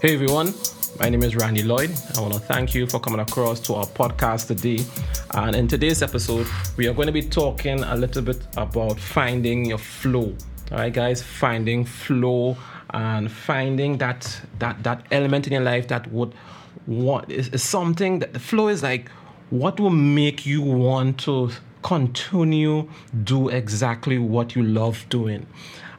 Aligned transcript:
Hey 0.00 0.14
everyone, 0.14 0.54
my 0.98 1.10
name 1.10 1.22
is 1.22 1.36
Randy 1.36 1.62
Lloyd. 1.62 1.90
I 2.16 2.22
want 2.22 2.32
to 2.32 2.40
thank 2.40 2.74
you 2.74 2.86
for 2.86 2.98
coming 2.98 3.20
across 3.20 3.60
to 3.60 3.74
our 3.74 3.84
podcast 3.84 4.46
today. 4.46 4.82
And 5.34 5.54
in 5.54 5.68
today's 5.68 6.02
episode, 6.02 6.46
we 6.78 6.88
are 6.88 6.94
going 6.94 7.08
to 7.08 7.12
be 7.12 7.20
talking 7.20 7.82
a 7.82 7.94
little 7.94 8.22
bit 8.22 8.40
about 8.56 8.98
finding 8.98 9.66
your 9.66 9.76
flow. 9.76 10.34
All 10.72 10.78
right, 10.78 10.90
guys, 10.90 11.22
finding 11.22 11.84
flow 11.84 12.56
and 12.94 13.30
finding 13.30 13.98
that 13.98 14.40
that 14.58 14.82
that 14.84 15.04
element 15.10 15.46
in 15.46 15.52
your 15.52 15.62
life 15.62 15.88
that 15.88 16.10
would 16.10 16.32
want 16.86 17.30
is, 17.30 17.48
is 17.48 17.62
something 17.62 18.20
that 18.20 18.32
the 18.32 18.40
flow 18.40 18.68
is 18.68 18.82
like 18.82 19.10
what 19.50 19.78
will 19.78 19.90
make 19.90 20.46
you 20.46 20.62
want 20.62 21.20
to 21.20 21.50
continue 21.82 22.88
do 23.24 23.50
exactly 23.50 24.18
what 24.18 24.56
you 24.56 24.62
love 24.62 25.04
doing 25.10 25.46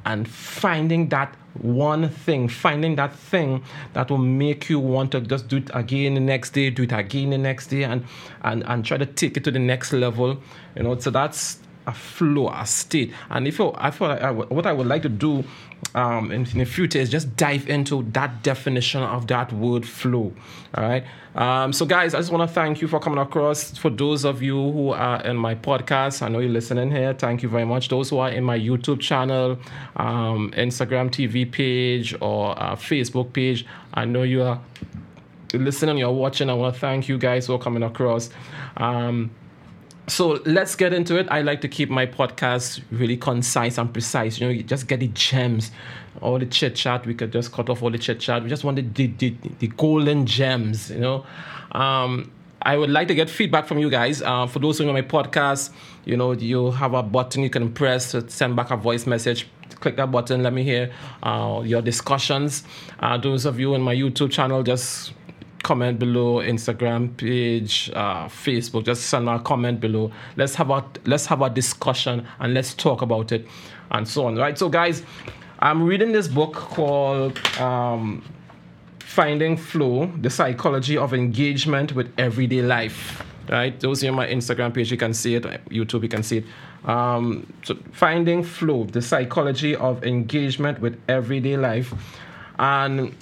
and 0.06 0.28
finding 0.28 1.10
that 1.10 1.36
one 1.62 2.10
thing, 2.10 2.48
finding 2.48 2.96
that 2.96 3.14
thing 3.14 3.64
that 3.94 4.10
will 4.10 4.18
make 4.18 4.70
you 4.70 4.80
want 4.80 5.12
to 5.12 5.22
just 5.22 5.48
do 5.48 5.58
it 5.58 5.70
again 5.74 6.14
the 6.14 6.20
next 6.20 6.52
day, 6.52 6.70
do 6.70 6.84
it 6.84 6.92
again 6.92 7.32
the 7.32 7.38
next 7.38 7.68
day, 7.68 7.84
and 7.84 8.06
and 8.44 8.64
and 8.66 8.86
try 8.86 8.98
to 8.98 9.06
take 9.06 9.38
it 9.38 9.44
to 9.44 9.52
the 9.52 9.60
next 9.60 9.94
level. 9.94 10.38
You 10.76 10.84
know, 10.84 10.98
so 10.98 11.10
that's 11.10 11.60
a 11.88 11.94
flow, 11.94 12.50
a 12.50 12.66
state. 12.66 13.14
And 13.30 13.48
if 13.48 13.60
I 13.60 13.92
thought 13.92 14.22
I, 14.22 14.32
what 14.32 14.66
I 14.66 14.74
would 14.74 14.88
like 14.88 15.02
to 15.04 15.10
do 15.10 15.44
um, 15.96 16.32
in, 16.32 16.46
in, 16.46 16.60
the 16.60 16.66
future 16.66 17.00
is 17.00 17.10
just 17.10 17.36
dive 17.36 17.68
into 17.68 18.04
that 18.12 18.44
definition 18.44 19.02
of 19.02 19.28
that 19.28 19.52
word 19.52 19.86
flow. 19.86 20.34
All 20.76 20.84
right. 20.84 21.04
Um, 21.36 21.74
so, 21.74 21.86
guys, 21.86 22.14
I 22.14 22.20
just 22.20 22.32
want 22.32 22.48
to 22.48 22.54
thank 22.54 22.82
you 22.82 22.88
for 22.88 23.00
coming 23.00 23.20
across. 23.20 23.78
For 23.78 23.90
those 23.90 24.26
of 24.26 24.42
you 24.42 24.72
who 24.72 24.90
are 24.90 25.22
in 25.24 25.38
my 25.38 25.56
podcast, 25.56 26.22
I 26.22 26.28
know 26.28 26.40
you're 26.40 26.52
listening 26.52 26.92
here. 26.92 27.14
Thank 27.14 27.42
you 27.42 27.50
very 27.50 27.66
much. 27.66 27.90
Those 27.90 28.10
who 28.10 28.20
are 28.20 28.30
in 28.30 28.44
my 28.44 28.60
YouTube 28.60 29.00
channel, 29.00 29.58
um, 29.96 30.52
Instagram 30.56 31.10
TV 31.10 31.50
page, 31.50 32.16
or 32.22 32.58
uh, 32.62 32.76
Facebook 32.76 33.34
page, 33.34 33.66
I 33.94 34.06
know 34.06 34.24
you 34.24 34.44
are 34.44 34.62
listening, 35.54 35.98
you're 35.98 36.12
watching. 36.12 36.50
I 36.50 36.54
want 36.54 36.76
to 36.76 36.80
thank 36.80 37.10
you 37.10 37.18
guys 37.18 37.48
for 37.48 37.60
coming 37.60 37.84
across. 37.84 38.30
Um, 38.78 39.32
so 40.12 40.42
let's 40.46 40.76
get 40.76 40.94
into 40.94 41.18
it. 41.18 41.28
I 41.32 41.42
like 41.42 41.62
to 41.62 41.70
keep 41.70 41.90
my 41.90 42.06
podcast 42.06 42.82
really 42.92 43.16
concise 43.16 43.78
and 43.78 43.92
precise. 43.92 44.40
You 44.40 44.48
know, 44.48 44.54
you 44.54 44.62
just 44.62 44.88
get 44.88 45.00
the 45.00 45.08
gems, 45.08 45.72
all 46.22 46.38
the 46.38 46.46
chit 46.46 46.76
chat. 46.76 47.06
We 47.06 47.14
could 47.14 47.32
just 47.32 47.54
cut 47.54 47.70
off 47.70 47.82
all 47.82 47.90
the 47.90 47.98
chit 47.98 48.20
chat. 48.20 48.44
We 48.44 48.50
just 48.50 48.66
wanted 48.66 48.94
the, 48.94 49.08
the, 49.08 49.34
the 49.60 49.68
golden 49.68 50.26
gems, 50.26 50.92
you 50.92 51.00
know. 51.00 51.26
Um, 51.72 52.30
I 52.62 52.78
would 52.78 52.90
like 52.90 53.08
to 53.08 53.16
get 53.16 53.30
feedback 53.30 53.68
from 53.68 53.80
you 53.80 53.90
guys. 53.90 54.22
Uh, 54.22 54.48
for 54.48 54.60
those 54.60 54.78
who 54.78 54.86
know 54.86 54.92
my 54.92 55.02
podcast, 55.02 55.72
you 56.04 56.18
know, 56.18 56.34
you 56.34 56.72
have 56.72 56.94
a 56.94 57.02
button 57.02 57.42
you 57.42 57.50
can 57.50 57.72
press 57.72 58.12
to 58.12 58.30
send 58.30 58.58
back 58.58 58.70
a 58.70 58.78
voice 58.78 59.08
message. 59.08 59.48
Click 59.80 59.96
that 59.96 60.12
button. 60.12 60.44
Let 60.44 60.52
me 60.52 60.64
hear 60.64 60.92
uh, 61.24 61.62
your 61.64 61.82
discussions. 61.82 62.64
Uh, 63.00 63.18
those 63.18 63.46
of 63.46 63.60
you 63.60 63.74
in 63.76 63.82
my 63.82 63.96
YouTube 63.96 64.30
channel, 64.30 64.62
just 64.62 65.14
comment 65.72 65.98
below 65.98 66.42
instagram 66.56 67.16
page 67.16 67.90
uh, 67.96 68.26
facebook 68.28 68.84
just 68.84 69.04
send 69.04 69.30
a 69.30 69.40
comment 69.40 69.80
below. 69.80 70.12
Let's 70.36 70.54
have 70.56 70.70
a 70.70 70.84
let's 71.06 71.26
have 71.28 71.42
a 71.42 71.50
discussion 71.50 72.28
and 72.42 72.54
let's 72.54 72.74
talk 72.74 73.02
about 73.02 73.32
it 73.32 73.48
and 73.92 74.06
so 74.06 74.26
on 74.26 74.36
right? 74.36 74.58
So 74.58 74.68
guys 74.68 75.04
i'm 75.60 75.82
reading 75.84 76.12
this 76.12 76.28
book 76.28 76.54
called 76.54 77.40
um, 77.58 78.22
finding 79.00 79.56
flow 79.56 80.08
the 80.20 80.30
psychology 80.30 80.98
of 80.98 81.14
engagement 81.14 81.96
with 81.96 82.12
everyday 82.18 82.62
life 82.62 83.24
right? 83.50 83.80
Those 83.80 84.04
are 84.04 84.12
my 84.12 84.28
instagram 84.28 84.74
page 84.74 84.92
you 84.92 84.98
can 84.98 85.14
see 85.14 85.36
it 85.36 85.44
youtube 85.70 86.04
you 86.04 86.10
can 86.10 86.24
see 86.24 86.40
it. 86.40 86.46
Um, 86.84 87.48
so 87.64 87.78
finding 87.94 88.44
flow 88.44 88.84
the 88.84 89.02
psychology 89.02 89.74
of 89.76 90.04
engagement 90.04 90.82
with 90.82 91.00
everyday 91.08 91.56
life. 91.56 91.94
And 92.60 93.16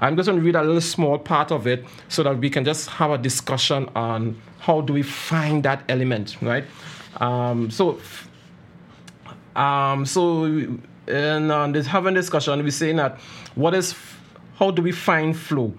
I'm 0.00 0.16
just 0.16 0.26
going 0.26 0.38
to 0.38 0.44
read 0.44 0.56
a 0.56 0.62
little 0.62 0.80
small 0.80 1.18
part 1.18 1.52
of 1.52 1.66
it 1.66 1.84
so 2.08 2.22
that 2.22 2.38
we 2.38 2.48
can 2.48 2.64
just 2.64 2.88
have 2.88 3.10
a 3.10 3.18
discussion 3.18 3.88
on 3.94 4.40
how 4.58 4.80
do 4.80 4.94
we 4.94 5.02
find 5.02 5.62
that 5.64 5.84
element, 5.90 6.36
right? 6.40 6.64
Um, 7.18 7.70
so, 7.70 8.00
um, 9.54 10.06
so 10.06 10.44
in 11.06 11.50
uh, 11.50 11.68
this 11.68 11.86
having 11.86 12.14
discussion, 12.14 12.62
we're 12.62 12.70
saying 12.70 12.96
that 12.96 13.18
what 13.54 13.74
is, 13.74 13.94
how 14.56 14.70
do 14.70 14.80
we 14.80 14.92
find 14.92 15.36
flow? 15.36 15.74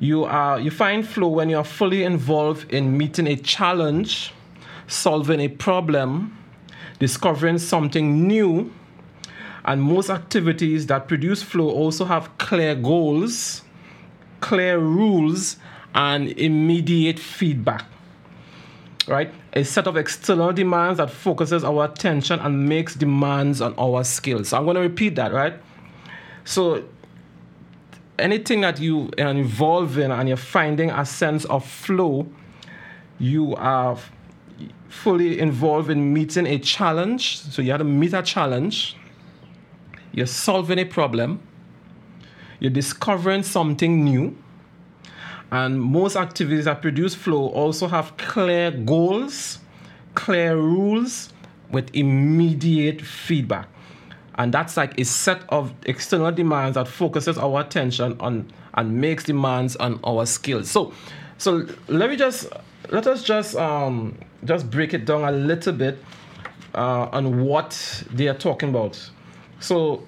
You 0.00 0.24
are 0.24 0.58
you 0.58 0.70
find 0.70 1.06
flow 1.06 1.28
when 1.28 1.50
you 1.50 1.58
are 1.58 1.64
fully 1.64 2.04
involved 2.04 2.72
in 2.72 2.96
meeting 2.96 3.26
a 3.26 3.36
challenge, 3.36 4.32
solving 4.86 5.40
a 5.40 5.48
problem, 5.48 6.36
discovering 6.98 7.58
something 7.58 8.26
new, 8.26 8.72
and 9.64 9.82
most 9.82 10.10
activities 10.10 10.86
that 10.86 11.08
produce 11.08 11.42
flow 11.42 11.68
also 11.68 12.04
have 12.04 12.36
clear 12.38 12.74
goals, 12.74 13.62
clear 14.40 14.78
rules, 14.78 15.56
and 15.94 16.28
immediate 16.38 17.18
feedback. 17.18 17.84
Right? 19.06 19.32
A 19.54 19.64
set 19.64 19.86
of 19.86 19.96
external 19.96 20.52
demands 20.52 20.98
that 20.98 21.10
focuses 21.10 21.64
our 21.64 21.86
attention 21.86 22.38
and 22.38 22.68
makes 22.68 22.94
demands 22.94 23.60
on 23.60 23.74
our 23.76 24.04
skills. 24.04 24.48
So 24.48 24.58
I'm 24.58 24.64
going 24.64 24.76
to 24.76 24.82
repeat 24.82 25.16
that, 25.16 25.32
right? 25.32 25.54
So 26.44 26.84
anything 28.18 28.60
that 28.60 28.78
you 28.78 29.10
are 29.18 29.30
involved 29.30 29.98
in 29.98 30.10
and 30.10 30.28
you're 30.28 30.36
finding 30.36 30.90
a 30.90 31.04
sense 31.04 31.44
of 31.46 31.66
flow, 31.66 32.28
you 33.18 33.56
are 33.56 33.98
fully 34.88 35.38
involved 35.38 35.90
in 35.90 36.12
meeting 36.12 36.46
a 36.46 36.58
challenge. 36.58 37.40
So 37.40 37.62
you 37.62 37.72
have 37.72 37.80
to 37.80 37.84
meet 37.84 38.12
a 38.12 38.22
challenge 38.22 38.96
you're 40.12 40.26
solving 40.26 40.78
a 40.78 40.84
problem, 40.84 41.40
you're 42.58 42.70
discovering 42.70 43.42
something 43.42 44.04
new, 44.04 44.36
and 45.50 45.80
most 45.80 46.16
activities 46.16 46.66
that 46.66 46.80
produce 46.82 47.14
flow 47.14 47.48
also 47.48 47.88
have 47.88 48.16
clear 48.16 48.70
goals, 48.70 49.58
clear 50.14 50.56
rules 50.56 51.32
with 51.70 51.90
immediate 51.94 53.00
feedback. 53.00 53.68
And 54.36 54.54
that's 54.54 54.76
like 54.76 54.98
a 54.98 55.04
set 55.04 55.42
of 55.50 55.74
external 55.84 56.32
demands 56.32 56.76
that 56.76 56.88
focuses 56.88 57.36
our 57.36 57.60
attention 57.60 58.16
on 58.20 58.50
and 58.74 59.00
makes 59.00 59.24
demands 59.24 59.76
on 59.76 60.00
our 60.04 60.24
skills. 60.24 60.70
So 60.70 60.92
so 61.36 61.66
let 61.88 62.10
me 62.10 62.16
just 62.16 62.46
let 62.90 63.06
us 63.06 63.22
just 63.22 63.56
um 63.56 64.16
just 64.44 64.70
break 64.70 64.94
it 64.94 65.04
down 65.04 65.24
a 65.24 65.32
little 65.32 65.72
bit 65.72 65.98
uh, 66.74 67.08
on 67.12 67.44
what 67.44 68.04
they 68.12 68.28
are 68.28 68.34
talking 68.34 68.70
about. 68.70 69.10
So, 69.60 70.06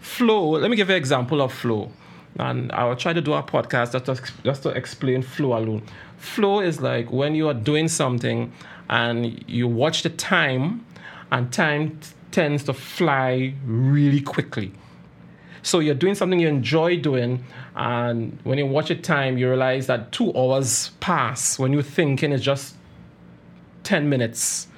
flow, 0.00 0.50
let 0.50 0.70
me 0.70 0.76
give 0.76 0.88
you 0.88 0.94
an 0.94 1.00
example 1.00 1.42
of 1.42 1.52
flow. 1.52 1.90
And 2.38 2.70
I'll 2.72 2.96
try 2.96 3.12
to 3.12 3.20
do 3.20 3.32
a 3.34 3.42
podcast 3.42 3.92
just 3.92 4.04
to, 4.06 4.32
just 4.44 4.62
to 4.62 4.68
explain 4.70 5.22
flow 5.22 5.58
alone. 5.58 5.82
Flow 6.18 6.60
is 6.60 6.80
like 6.80 7.10
when 7.10 7.34
you 7.34 7.48
are 7.48 7.54
doing 7.54 7.88
something 7.88 8.52
and 8.88 9.44
you 9.48 9.68
watch 9.68 10.02
the 10.02 10.10
time, 10.10 10.84
and 11.30 11.52
time 11.52 11.98
t- 11.98 12.08
tends 12.30 12.64
to 12.64 12.72
fly 12.72 13.54
really 13.66 14.20
quickly. 14.20 14.72
So 15.62 15.80
you're 15.80 15.94
doing 15.94 16.14
something 16.14 16.38
you 16.38 16.48
enjoy 16.48 16.98
doing, 16.98 17.44
and 17.76 18.38
when 18.44 18.56
you 18.56 18.66
watch 18.66 18.88
the 18.88 18.94
time, 18.94 19.36
you 19.36 19.48
realize 19.48 19.86
that 19.88 20.12
two 20.12 20.34
hours 20.34 20.92
pass 21.00 21.58
when 21.58 21.72
you're 21.72 21.82
thinking 21.82 22.32
it's 22.32 22.42
just 22.42 22.76
10 23.82 24.08
minutes 24.08 24.68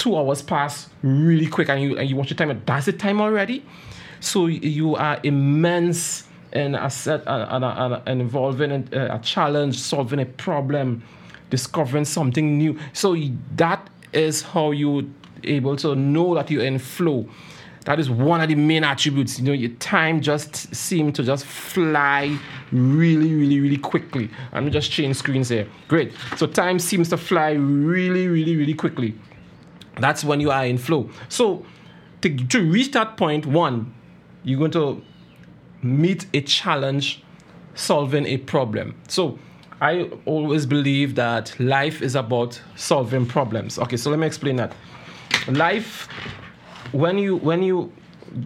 two 0.00 0.16
hours 0.16 0.40
pass 0.40 0.88
really 1.02 1.46
quick 1.46 1.68
and 1.68 1.80
you 1.82 1.98
and 1.98 2.08
you 2.08 2.16
watch 2.16 2.30
your 2.30 2.36
time 2.36 2.60
that's 2.66 2.86
the 2.86 2.92
time 2.92 3.20
already. 3.20 3.64
So 4.18 4.46
you 4.46 4.96
are 4.96 5.20
immense 5.22 6.24
in 6.52 6.74
a 6.74 6.90
set 6.90 7.22
and, 7.26 7.64
and, 7.64 8.02
and 8.06 8.20
involving 8.20 8.70
a, 8.72 8.96
uh, 8.96 9.16
a 9.16 9.18
challenge 9.20 9.78
solving 9.78 10.18
a 10.18 10.26
problem 10.26 11.02
discovering 11.50 12.04
something 12.04 12.58
new. 12.58 12.78
So 12.92 13.16
that 13.56 13.88
is 14.12 14.42
how 14.42 14.72
you 14.72 15.12
able 15.44 15.76
to 15.76 15.94
know 15.94 16.34
that 16.34 16.50
you're 16.50 16.64
in 16.64 16.78
flow. 16.78 17.28
That 17.84 17.98
is 17.98 18.10
one 18.10 18.40
of 18.40 18.48
the 18.48 18.54
main 18.54 18.84
attributes. 18.84 19.38
You 19.38 19.44
know 19.44 19.52
your 19.52 19.70
time 19.76 20.20
just 20.22 20.74
seem 20.74 21.12
to 21.12 21.22
just 21.22 21.44
fly 21.44 22.38
really 22.72 23.34
really 23.34 23.60
really 23.60 23.78
quickly. 23.78 24.30
Let 24.52 24.64
me 24.64 24.70
just 24.70 24.90
change 24.90 25.16
screens 25.16 25.50
here. 25.50 25.66
Great. 25.88 26.12
So 26.36 26.46
time 26.46 26.78
seems 26.78 27.10
to 27.10 27.18
fly 27.18 27.52
really 27.52 28.28
really 28.28 28.56
really 28.56 28.74
quickly 28.74 29.14
that's 30.00 30.24
when 30.24 30.40
you 30.40 30.50
are 30.50 30.64
in 30.64 30.78
flow. 30.78 31.10
So 31.28 31.64
to, 32.22 32.36
to 32.48 32.70
reach 32.70 32.92
that 32.92 33.16
point, 33.16 33.46
one, 33.46 33.94
you're 34.44 34.58
going 34.58 34.70
to 34.72 35.02
meet 35.82 36.26
a 36.34 36.40
challenge 36.42 37.22
solving 37.74 38.26
a 38.26 38.38
problem. 38.38 39.00
So 39.08 39.38
I 39.80 40.10
always 40.26 40.66
believe 40.66 41.14
that 41.14 41.58
life 41.58 42.02
is 42.02 42.14
about 42.14 42.60
solving 42.76 43.26
problems. 43.26 43.78
Okay, 43.78 43.96
so 43.96 44.10
let 44.10 44.18
me 44.18 44.26
explain 44.26 44.56
that. 44.56 44.74
Life, 45.48 46.08
when 46.92 47.18
you 47.18 47.36
when 47.36 47.62
you 47.62 47.92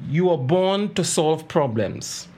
you 0.09 0.31
are 0.31 0.39
born 0.39 0.95
to 0.95 1.03
solve 1.03 1.49
problems, 1.49 2.29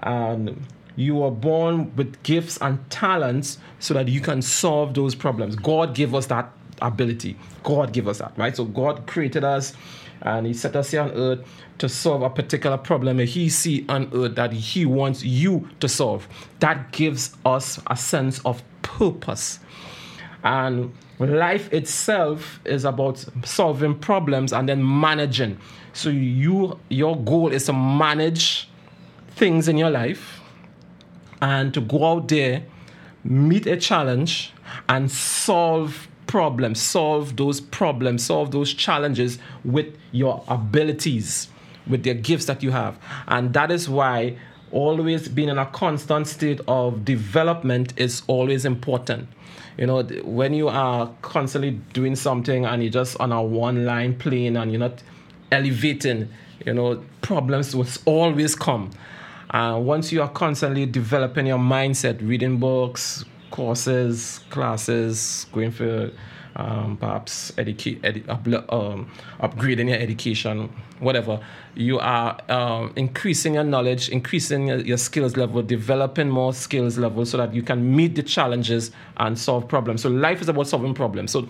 and 0.00 0.62
you 0.94 1.22
are 1.22 1.30
born 1.30 1.94
with 1.96 2.22
gifts 2.22 2.58
and 2.58 2.88
talents 2.90 3.58
so 3.78 3.94
that 3.94 4.08
you 4.08 4.20
can 4.20 4.42
solve 4.42 4.94
those 4.94 5.14
problems. 5.14 5.56
God 5.56 5.94
gave 5.94 6.14
us 6.14 6.26
that 6.26 6.52
ability. 6.80 7.36
God 7.62 7.92
gave 7.92 8.08
us 8.08 8.18
that, 8.18 8.32
right? 8.36 8.54
So 8.56 8.64
God 8.64 9.06
created 9.06 9.44
us 9.44 9.74
and 10.22 10.46
He 10.46 10.54
set 10.54 10.76
us 10.76 10.90
here 10.90 11.02
on 11.02 11.10
earth 11.12 11.40
to 11.78 11.88
solve 11.88 12.22
a 12.22 12.30
particular 12.30 12.76
problem 12.76 13.18
that 13.18 13.26
He 13.26 13.48
see 13.48 13.84
on 13.88 14.10
earth 14.12 14.34
that 14.34 14.52
He 14.52 14.84
wants 14.84 15.22
you 15.22 15.68
to 15.80 15.88
solve. 15.88 16.28
That 16.60 16.92
gives 16.92 17.36
us 17.44 17.80
a 17.86 17.96
sense 17.96 18.40
of 18.40 18.62
purpose. 18.82 19.60
And 20.44 20.92
life 21.18 21.72
itself 21.72 22.60
is 22.64 22.84
about 22.84 23.24
solving 23.44 23.98
problems 23.98 24.52
and 24.52 24.68
then 24.68 25.00
managing. 25.00 25.58
So 25.92 26.10
you 26.10 26.78
your 26.88 27.16
goal 27.16 27.52
is 27.52 27.66
to 27.66 27.72
manage 27.72 28.68
things 29.30 29.68
in 29.68 29.76
your 29.76 29.90
life 29.90 30.40
and 31.40 31.72
to 31.74 31.80
go 31.80 32.04
out 32.04 32.28
there, 32.28 32.64
meet 33.24 33.66
a 33.66 33.76
challenge 33.76 34.52
and 34.88 35.10
solve 35.10 36.08
problems, 36.28 36.80
solve 36.80 37.36
those 37.36 37.60
problems, 37.60 38.24
solve 38.24 38.52
those 38.52 38.72
challenges 38.72 39.40
with 39.64 39.86
your 40.12 40.44
abilities, 40.46 41.48
with 41.88 42.04
the 42.04 42.14
gifts 42.14 42.44
that 42.44 42.62
you 42.62 42.70
have. 42.70 42.96
And 43.26 43.52
that 43.54 43.72
is 43.72 43.88
why 43.88 44.36
always 44.70 45.26
being 45.26 45.48
in 45.48 45.58
a 45.58 45.66
constant 45.66 46.28
state 46.28 46.60
of 46.68 47.04
development 47.04 47.94
is 47.96 48.22
always 48.28 48.64
important. 48.64 49.28
You 49.76 49.86
know, 49.86 50.02
when 50.24 50.54
you 50.54 50.68
are 50.68 51.10
constantly 51.22 51.72
doing 51.92 52.14
something 52.14 52.64
and 52.64 52.82
you're 52.82 52.92
just 52.92 53.18
on 53.20 53.32
a 53.32 53.42
one 53.42 53.84
line 53.84 54.16
plane 54.16 54.56
and 54.56 54.70
you're 54.70 54.80
not 54.80 55.02
elevating, 55.50 56.28
you 56.66 56.74
know, 56.74 57.02
problems 57.22 57.74
will 57.74 57.86
always 58.04 58.54
come. 58.54 58.90
And 59.50 59.86
once 59.86 60.12
you 60.12 60.20
are 60.20 60.28
constantly 60.28 60.84
developing 60.84 61.46
your 61.46 61.58
mindset, 61.58 62.18
reading 62.20 62.58
books, 62.58 63.24
courses, 63.50 64.40
classes, 64.50 65.46
going 65.52 65.70
for 65.70 66.10
um, 66.56 66.96
perhaps 66.96 67.52
educate, 67.56 68.02
edu- 68.02 68.72
um, 68.72 69.10
upgrading 69.40 69.88
your 69.88 69.98
education, 69.98 70.68
whatever. 70.98 71.40
You 71.74 72.00
are 72.00 72.38
um, 72.50 72.92
increasing 72.96 73.54
your 73.54 73.64
knowledge, 73.64 74.08
increasing 74.08 74.66
your, 74.66 74.78
your, 74.80 74.96
skills 74.98 75.36
level, 75.36 75.62
developing 75.62 76.28
more 76.28 76.52
skills 76.52 76.98
level 76.98 77.24
so 77.24 77.36
that 77.36 77.54
you 77.54 77.62
can 77.62 77.94
meet 77.94 78.16
the 78.16 78.24
challenges 78.24 78.90
and 79.18 79.38
solve 79.38 79.68
problems. 79.68 80.02
So 80.02 80.08
life 80.08 80.40
is 80.40 80.48
about 80.48 80.66
solving 80.66 80.94
problems. 80.94 81.30
So 81.30 81.48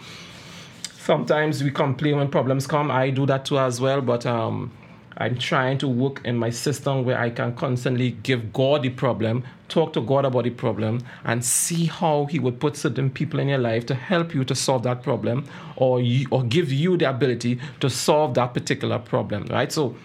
sometimes 0.99 1.65
we 1.65 1.71
complain 1.71 2.19
when 2.19 2.29
problems 2.29 2.67
come. 2.67 2.91
I 2.91 3.09
do 3.09 3.25
that 3.27 3.47
too 3.47 3.59
as 3.59 3.81
well, 3.81 4.03
but 4.03 4.27
um, 4.27 4.71
I'm 5.19 5.37
trying 5.37 5.79
to 5.79 5.88
work 5.88 6.20
in 6.25 6.37
my 6.37 6.50
system 6.50 7.05
where 7.05 7.19
I 7.19 7.31
can 7.31 7.55
constantly 7.56 8.12
give 8.23 8.53
God 8.53 8.82
the 8.82 8.91
problem, 8.91 9.44
talk 9.69 9.93
to 9.94 10.00
God 10.00 10.25
about 10.25 10.44
the 10.44 10.50
problem, 10.50 11.00
and 11.25 11.44
see 11.44 11.87
how 11.87 12.26
He 12.26 12.38
would 12.38 12.61
put 12.61 12.76
certain 12.76 13.11
people 13.11 13.41
in 13.41 13.49
your 13.49 13.59
life 13.59 13.85
to 13.87 13.94
help 13.97 14.32
you 14.32 14.44
to 14.44 14.55
solve 14.55 14.85
that 14.85 15.03
problem, 15.03 15.44
or 15.76 16.00
you, 16.00 16.29
or 16.31 16.44
give 16.44 16.73
you 16.73 16.97
the 16.97 17.11
ability 17.11 17.59
to 17.81 17.91
solve 17.91 18.35
that 18.35 18.55
particular 18.55 18.99
problem. 19.00 19.47
Right. 19.50 19.73
So 19.73 19.97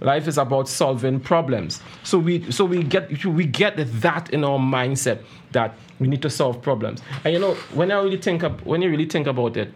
life 0.00 0.26
is 0.26 0.38
about 0.38 0.68
solving 0.68 1.20
problems. 1.20 1.82
So 2.02 2.18
we 2.18 2.50
so 2.50 2.64
we 2.64 2.82
get 2.82 3.24
we 3.24 3.44
get 3.44 3.76
that 3.76 4.30
in 4.30 4.44
our 4.44 4.58
mindset 4.58 5.22
that 5.52 5.74
we 5.98 6.08
need 6.08 6.22
to 6.22 6.30
solve 6.30 6.62
problems. 6.62 7.02
And 7.24 7.34
you 7.34 7.38
know 7.38 7.54
when 7.74 7.90
I 7.90 8.00
really 8.00 8.16
think 8.16 8.42
when 8.64 8.80
you 8.80 8.90
really 8.90 9.06
think 9.06 9.26
about 9.26 9.58
it 9.58 9.72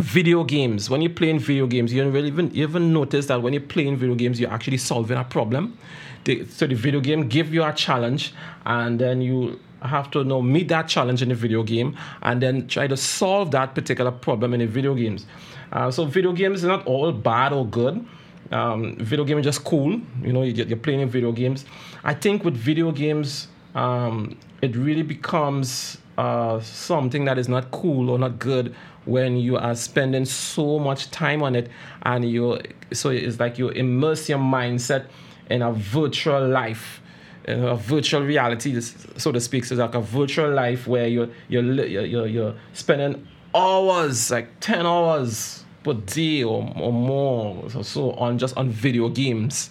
video 0.00 0.44
games. 0.44 0.88
When 0.88 1.02
you're 1.02 1.12
playing 1.12 1.38
video 1.38 1.66
games 1.66 1.92
you 1.92 2.02
don't 2.02 2.12
really 2.12 2.28
even 2.28 2.50
even 2.54 2.92
notice 2.92 3.26
that 3.26 3.42
when 3.42 3.52
you're 3.52 3.62
playing 3.62 3.96
video 3.96 4.14
games 4.14 4.40
you're 4.40 4.50
actually 4.50 4.78
solving 4.78 5.18
a 5.18 5.24
problem. 5.24 5.78
The, 6.24 6.44
so 6.46 6.66
the 6.66 6.74
video 6.74 7.00
game 7.00 7.28
give 7.28 7.52
you 7.52 7.64
a 7.64 7.72
challenge 7.72 8.34
and 8.66 8.98
then 8.98 9.22
you 9.22 9.58
have 9.82 10.10
to 10.10 10.18
you 10.18 10.24
know 10.24 10.42
meet 10.42 10.68
that 10.68 10.88
challenge 10.88 11.22
in 11.22 11.28
the 11.30 11.34
video 11.34 11.62
game 11.62 11.96
and 12.22 12.42
then 12.42 12.66
try 12.68 12.86
to 12.86 12.96
solve 12.96 13.50
that 13.52 13.74
particular 13.74 14.10
problem 14.10 14.54
in 14.54 14.60
the 14.60 14.66
video 14.66 14.94
games. 14.94 15.26
Uh, 15.72 15.90
so 15.90 16.04
video 16.04 16.32
games 16.32 16.64
are 16.64 16.68
not 16.68 16.86
all 16.86 17.12
bad 17.12 17.52
or 17.52 17.66
good. 17.66 18.04
Um, 18.50 18.96
video 18.96 19.24
game 19.24 19.38
is 19.38 19.44
just 19.44 19.64
cool. 19.64 20.00
You 20.22 20.32
know 20.32 20.42
you're 20.42 20.76
playing 20.76 21.08
video 21.08 21.32
games. 21.32 21.64
I 22.04 22.14
think 22.14 22.44
with 22.44 22.56
video 22.56 22.90
games 22.90 23.48
um, 23.74 24.36
it 24.62 24.76
really 24.76 25.02
becomes 25.02 25.98
uh, 26.18 26.60
something 26.60 27.24
that 27.24 27.38
is 27.38 27.48
not 27.48 27.70
cool 27.70 28.10
or 28.10 28.18
not 28.18 28.38
good 28.38 28.74
when 29.04 29.36
you 29.36 29.56
are 29.56 29.74
spending 29.74 30.24
so 30.24 30.78
much 30.78 31.10
time 31.10 31.42
on 31.42 31.54
it 31.54 31.68
and 32.02 32.28
you 32.30 32.60
so 32.92 33.10
it's 33.10 33.40
like 33.40 33.58
you 33.58 33.68
immerse 33.70 34.28
your 34.28 34.38
mindset 34.38 35.06
in 35.48 35.62
a 35.62 35.72
virtual 35.72 36.46
life 36.46 37.00
in 37.44 37.64
a 37.64 37.74
virtual 37.74 38.22
reality 38.22 38.80
so 38.80 39.32
to 39.32 39.40
speak. 39.40 39.64
So 39.64 39.74
it's 39.74 39.80
like 39.80 39.94
a 39.94 40.00
virtual 40.00 40.52
life 40.52 40.86
where 40.86 41.06
you're 41.06 41.28
you're 41.48 41.64
you're, 41.86 42.26
you're 42.26 42.54
spending 42.72 43.26
hours 43.54 44.30
like 44.30 44.60
10 44.60 44.86
hours 44.86 45.64
per 45.82 45.94
day 45.94 46.44
or, 46.44 46.72
or 46.76 46.92
more 46.92 47.64
or 47.74 47.84
so 47.84 48.12
on 48.12 48.38
just 48.38 48.56
on 48.56 48.70
video 48.70 49.08
games. 49.08 49.70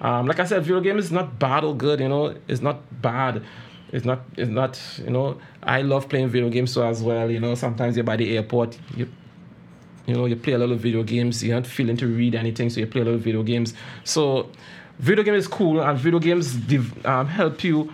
Um, 0.00 0.26
like 0.26 0.40
i 0.40 0.44
said 0.44 0.62
video 0.64 0.80
games 0.80 1.04
is 1.04 1.12
not 1.12 1.38
bad 1.38 1.62
or 1.62 1.76
good 1.76 2.00
you 2.00 2.08
know 2.08 2.34
it's 2.48 2.60
not 2.60 2.80
bad 3.00 3.44
it's 3.92 4.04
not 4.04 4.20
it's 4.36 4.50
not 4.50 4.80
you 4.98 5.10
know 5.10 5.38
I 5.62 5.82
love 5.82 6.08
playing 6.08 6.28
video 6.28 6.48
games 6.48 6.72
so 6.72 6.86
as 6.86 7.02
well. 7.02 7.30
You 7.30 7.38
know, 7.38 7.54
sometimes 7.54 7.96
you're 7.96 8.04
by 8.04 8.16
the 8.16 8.36
airport, 8.36 8.78
you 8.96 9.08
you 10.06 10.14
know, 10.14 10.26
you 10.26 10.36
play 10.36 10.54
a 10.54 10.58
lot 10.58 10.70
of 10.70 10.80
video 10.80 11.02
games. 11.02 11.42
You're 11.42 11.56
not 11.56 11.66
feeling 11.66 11.96
to 11.98 12.06
read 12.06 12.34
anything, 12.34 12.70
so 12.70 12.80
you 12.80 12.86
play 12.86 13.02
a 13.02 13.04
lot 13.04 13.14
of 13.14 13.20
video 13.20 13.42
games. 13.42 13.74
So, 14.04 14.50
video 14.98 15.22
game 15.22 15.34
is 15.34 15.46
cool, 15.46 15.80
and 15.80 15.98
video 15.98 16.18
games 16.18 16.56
um, 17.04 17.26
help 17.26 17.62
you. 17.62 17.92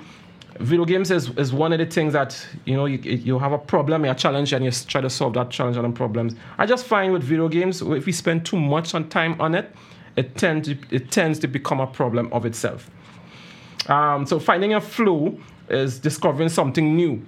Video 0.59 0.85
games 0.85 1.13
is, 1.13 1.31
is 1.37 1.53
one 1.53 1.73
of 1.73 1.79
the 1.79 1.87
things 1.87 2.13
that 2.15 2.45
you 2.65 2.75
know 2.75 2.87
you, 2.87 2.99
you 2.99 3.39
have 3.39 3.53
a 3.53 3.59
problem, 3.59 4.05
a 4.05 4.15
challenge, 4.15 4.53
and 4.53 4.65
you 4.65 4.71
try 4.71 5.01
to 5.01 5.11
solve 5.11 5.35
that 5.35 5.51
challenge 5.51 5.77
and 5.77 5.95
problems. 5.95 6.35
I 6.57 6.67
just 6.67 6.87
find 6.87 7.13
with 7.13 7.23
video 7.23 7.49
games, 7.49 7.81
if 7.83 8.07
we 8.07 8.13
spend 8.13 8.45
too 8.45 8.59
much 8.59 8.95
on 8.95 9.09
time 9.09 9.41
on 9.41 9.55
it, 9.55 9.73
it 10.17 10.37
tends 10.37 10.69
to, 10.69 10.77
it 10.91 11.11
tends 11.11 11.39
to 11.41 11.47
become 11.47 11.79
a 11.79 11.87
problem 11.87 12.29
of 12.33 12.45
itself. 12.45 12.91
Um, 13.89 14.27
so 14.27 14.41
finding 14.41 14.75
a 14.75 14.81
flow 14.81 15.39
is 15.71 15.99
discovering 15.99 16.49
something 16.49 16.97
new 16.97 17.23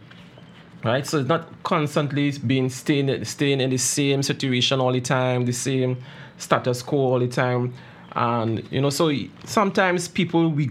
right? 0.84 1.06
So 1.06 1.18
it's 1.18 1.28
not 1.28 1.62
constantly 1.62 2.32
being 2.38 2.68
staying 2.70 3.24
staying 3.24 3.60
in 3.60 3.70
the 3.70 3.76
same 3.76 4.22
situation 4.22 4.80
all 4.80 4.92
the 4.92 5.00
time 5.00 5.44
the 5.44 5.52
same 5.52 5.98
status 6.38 6.82
quo 6.82 6.98
all 6.98 7.18
the 7.18 7.28
time. 7.28 7.74
And 8.12 8.66
you 8.72 8.80
know 8.80 8.90
so 8.90 9.12
sometimes 9.44 10.08
people 10.08 10.48
we 10.50 10.70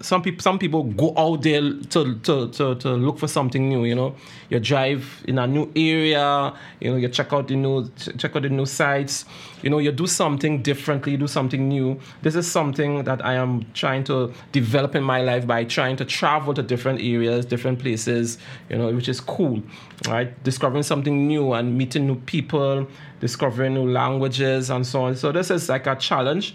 some 0.00 0.22
people 0.22 0.42
some 0.42 0.58
people 0.58 0.84
go 0.84 1.12
out 1.16 1.42
there 1.42 1.60
to, 1.60 2.18
to, 2.20 2.48
to, 2.48 2.74
to 2.76 2.90
look 2.92 3.18
for 3.18 3.28
something 3.28 3.68
new 3.68 3.84
you 3.84 3.94
know? 3.94 4.14
You 4.48 4.60
drive 4.60 5.22
in 5.28 5.38
a 5.38 5.46
new 5.46 5.70
area 5.76 6.54
you 6.80 6.90
know 6.90 6.96
you 6.96 7.08
check 7.08 7.32
out 7.32 7.48
the 7.48 7.56
new 7.56 7.90
check 8.18 8.34
out 8.34 8.42
the 8.42 8.48
new 8.48 8.66
sites. 8.66 9.24
You 9.62 9.70
know 9.70 9.78
you 9.78 9.92
do 9.92 10.06
something 10.06 10.62
differently 10.62 11.12
you 11.12 11.18
do 11.18 11.26
something 11.26 11.68
new. 11.68 12.00
This 12.22 12.34
is 12.34 12.50
something 12.50 13.04
that 13.04 13.24
i 13.24 13.34
am 13.34 13.64
trying 13.74 14.04
to 14.04 14.32
develop 14.52 14.94
in 14.94 15.04
my 15.04 15.20
life 15.22 15.46
by 15.46 15.64
trying 15.64 15.96
to 15.96 16.04
travel 16.04 16.54
to 16.54 16.62
different 16.62 17.00
areas 17.00 17.44
different 17.44 17.78
places 17.78 18.38
you 18.68 18.76
know 18.76 18.92
which 18.92 19.08
is 19.08 19.20
cool 19.20 19.62
right? 20.08 20.42
Discovering 20.42 20.82
something 20.82 21.26
new 21.26 21.52
and 21.52 21.76
meeting 21.76 22.06
new 22.06 22.16
people 22.16 22.86
discovering 23.20 23.74
new 23.74 23.88
languages 23.88 24.70
and 24.70 24.86
so 24.86 25.04
on. 25.04 25.16
So 25.16 25.30
this 25.32 25.50
is 25.50 25.68
like 25.68 25.86
a 25.86 25.94
challenge 25.96 26.54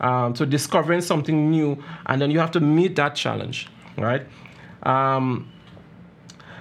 um, 0.00 0.34
so 0.34 0.44
discovering 0.44 1.00
something 1.00 1.50
new, 1.50 1.82
and 2.06 2.20
then 2.20 2.30
you 2.30 2.38
have 2.38 2.50
to 2.52 2.60
meet 2.60 2.96
that 2.96 3.14
challenge, 3.14 3.68
right? 3.96 4.26
Um, 4.82 5.50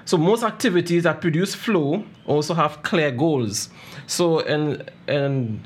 so 0.06 0.18
most 0.18 0.44
activities 0.44 1.04
that 1.04 1.22
produce 1.22 1.56
flow 1.56 2.04
also 2.26 2.54
have 2.54 2.84
clear 2.84 3.12
goals. 3.12 3.70
So 4.08 4.40
and 4.42 4.90
and 5.08 5.66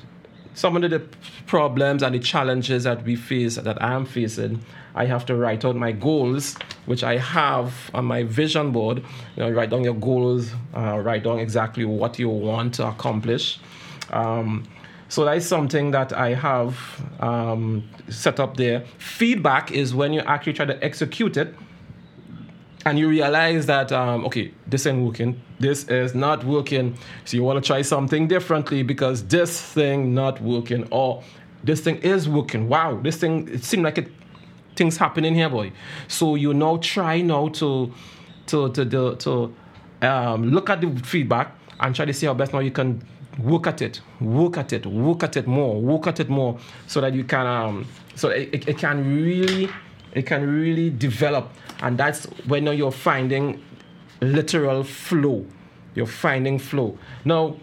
some 0.54 0.76
of 0.76 0.90
the 0.90 1.00
problems 1.46 2.02
and 2.02 2.16
the 2.16 2.20
challenges 2.20 2.84
that 2.84 3.04
we 3.04 3.16
face 3.16 3.56
that 3.56 3.82
I 3.82 3.94
am 3.94 4.06
facing, 4.06 4.64
I 4.96 5.06
have 5.06 5.26
to 5.28 5.36
write 5.36 5.64
out 5.64 5.76
my 5.76 5.92
goals, 5.92 6.56
which 6.88 7.04
I 7.04 7.18
have 7.18 7.92
on 7.94 8.06
my 8.06 8.24
vision 8.24 8.72
board. 8.72 9.04
You 9.36 9.44
know, 9.44 9.52
write 9.52 9.70
down 9.70 9.84
your 9.84 9.94
goals, 9.94 10.52
uh, 10.76 11.00
write 11.00 11.24
down 11.24 11.38
exactly 11.40 11.86
what 11.86 12.18
you 12.18 12.30
want 12.30 12.74
to 12.76 12.88
accomplish. 12.88 13.60
Um, 14.10 14.64
so 15.10 15.24
that 15.26 15.38
is 15.38 15.48
something 15.48 15.92
that 15.92 16.12
I 16.14 16.34
have 16.34 16.78
um, 17.20 17.88
set 18.10 18.40
up 18.40 18.58
there. 18.58 18.84
Feedback 18.98 19.72
is 19.72 19.96
when 19.96 20.12
you 20.14 20.20
actually 20.22 20.54
try 20.54 20.66
to 20.66 20.84
execute 20.84 21.38
it 21.38 21.56
and 22.86 23.00
you 23.00 23.08
realize 23.10 23.66
that, 23.66 23.92
um, 23.92 24.26
okay, 24.26 24.54
this 24.66 24.86
ain't 24.86 25.06
working. 25.06 25.42
This 25.60 25.86
is 25.88 26.14
not 26.14 26.44
working. 26.44 26.98
So 27.26 27.38
you 27.38 27.44
want 27.44 27.62
to 27.62 27.66
try 27.66 27.82
something 27.82 28.28
differently 28.28 28.84
because 28.84 29.26
this 29.26 29.62
thing 29.62 30.14
not 30.14 30.42
working 30.42 30.88
or 30.92 31.24
this 31.64 31.82
thing 31.82 31.98
is 31.98 32.30
working. 32.30 32.68
Wow, 32.68 33.00
this 33.02 33.18
thing, 33.18 33.48
it 33.48 33.64
seemed 33.64 33.84
like 33.84 33.98
it, 33.98 34.12
things 34.76 34.98
happening 34.98 35.34
here, 35.34 35.50
boy. 35.50 35.72
So 36.08 36.36
you 36.36 36.54
now 36.54 36.78
try 36.78 37.22
now 37.22 37.48
to, 37.50 37.94
to, 38.48 38.72
to, 38.72 38.86
to, 38.86 39.16
to 39.16 39.56
um, 40.02 40.52
look 40.52 40.70
at 40.70 40.82
the 40.82 40.90
feedback 41.04 41.56
and 41.80 41.96
try 41.96 42.06
to 42.06 42.14
see 42.14 42.26
how 42.26 42.34
best 42.34 42.54
now 42.54 42.60
you 42.60 42.72
can 42.72 43.02
work 43.40 43.68
at 43.68 43.82
it, 43.82 44.02
work 44.20 44.58
at 44.58 44.74
it, 44.74 44.86
work 44.86 45.24
at 45.24 45.38
it 45.38 45.48
more, 45.48 45.80
work 45.82 46.08
at 46.08 46.20
it 46.20 46.30
more, 46.30 46.58
so 46.88 47.02
that 47.02 47.14
you 47.14 47.24
can, 47.24 47.46
um, 47.46 47.88
so 48.16 48.30
it, 48.30 48.68
it 48.68 48.78
can 48.78 49.06
really, 49.24 49.70
it 50.14 50.26
can 50.26 50.48
really 50.48 50.90
develop, 50.90 51.52
and 51.82 51.98
that's 51.98 52.26
when 52.48 52.66
you're 52.66 52.92
finding 52.92 53.64
literal 54.22 54.84
flow. 54.84 55.46
You're 55.96 56.06
finding 56.06 56.60
flow. 56.60 56.98
Now, 57.26 57.58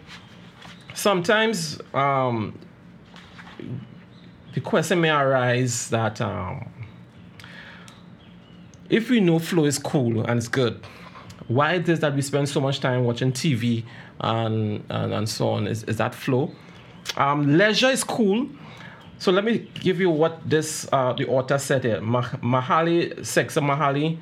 sometimes 0.93 1.79
um, 1.93 2.57
the 4.53 4.61
question 4.61 5.01
may 5.01 5.09
arise 5.09 5.89
that 5.89 6.19
um, 6.21 6.69
if 8.89 9.09
we 9.09 9.19
know 9.19 9.39
flow 9.39 9.65
is 9.65 9.79
cool 9.79 10.25
and 10.25 10.37
it's 10.37 10.47
good, 10.47 10.85
why 11.47 11.73
it 11.73 11.87
is 11.89 11.99
that 11.99 12.15
we 12.15 12.21
spend 12.21 12.49
so 12.49 12.59
much 12.59 12.79
time 12.79 13.03
watching 13.03 13.31
TV 13.31 13.83
and 14.19 14.83
and, 14.89 15.13
and 15.13 15.29
so 15.29 15.49
on? 15.49 15.67
Is, 15.67 15.83
is 15.83 15.97
that 15.97 16.15
flow? 16.15 16.51
Um, 17.17 17.57
leisure 17.57 17.89
is 17.89 18.03
cool. 18.03 18.47
So 19.17 19.31
let 19.31 19.45
me 19.45 19.69
give 19.75 19.99
you 19.99 20.09
what 20.09 20.47
this 20.49 20.87
uh, 20.91 21.13
the 21.13 21.27
author 21.27 21.57
said 21.57 21.83
here. 21.83 22.01
Mah- 22.01 22.37
Mahali 22.41 23.15
Csikszentmihalyi. 23.19 24.17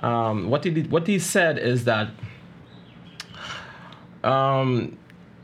Um, 0.00 0.50
what 0.50 0.62
he 0.64 0.70
did, 0.70 0.90
what 0.90 1.06
he 1.06 1.18
said 1.18 1.58
is 1.58 1.84
that 1.84 2.10
um, 4.22 4.96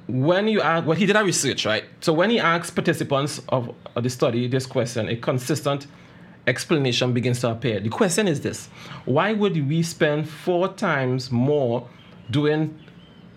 when 0.09 0.49
you 0.49 0.61
ask, 0.61 0.87
well, 0.87 0.97
he 0.97 1.07
did 1.07 1.17
a 1.17 1.25
research, 1.25 1.65
right? 1.65 1.85
So 2.01 2.13
when 2.13 2.31
he 2.31 2.39
asked 2.39 2.75
participants 2.75 3.41
of, 3.49 3.75
of 3.97 4.03
the 4.03 4.11
study 4.11 4.47
this 4.49 4.67
question, 4.67 5.09
a 5.09 5.17
consistent 5.17 5.87
explanation 6.47 7.13
begins 7.13 7.41
to 7.41 7.51
appear. 7.51 7.81
The 7.81 7.89
question 7.89 8.29
is 8.29 8.41
this 8.41 8.67
Why 9.05 9.33
would 9.33 9.69
we 9.69 9.83
spend 9.83 10.29
four 10.29 10.69
times 10.69 11.31
more 11.31 11.89
doing 12.31 12.79